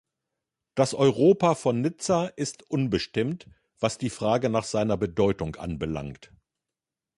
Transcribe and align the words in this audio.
Das 0.73 0.95
Europa 0.95 1.53
von 1.53 1.81
Nizza 1.81 2.25
ist 2.25 2.63
unbestimmt, 2.71 3.47
was 3.79 3.99
die 3.99 4.09
Frage 4.09 4.49
nach 4.49 4.63
seiner 4.63 4.97
Bedeutung 4.97 5.57
anbelangt. 5.57 6.31